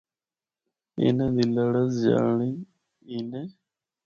انہاں 1.03 1.31
دی 1.35 1.43
لڑز 1.55 1.91
جانڑی 2.05 2.51
ای 3.09 3.17
نے۔ 3.31 3.43